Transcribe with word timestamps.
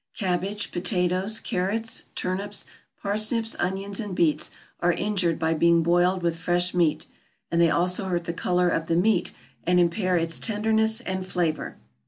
Cabbage, 0.17 0.71
potatoes, 0.71 1.39
carrots, 1.39 2.05
turnips, 2.15 2.65
parsnips, 3.03 3.55
onions, 3.59 3.99
and 3.99 4.15
beets, 4.15 4.49
are 4.79 4.93
injured 4.93 5.37
by 5.37 5.53
being 5.53 5.83
boiled 5.83 6.23
with 6.23 6.37
fresh 6.39 6.73
meat, 6.73 7.05
and 7.51 7.61
they 7.61 7.69
also 7.69 8.05
hurt 8.05 8.23
the 8.23 8.33
color 8.33 8.67
of 8.67 8.87
the 8.87 8.95
meat, 8.95 9.31
and 9.63 9.79
impair 9.79 10.17
its 10.17 10.39
tenderness 10.39 11.01
and 11.01 11.27
flavor. 11.27 11.77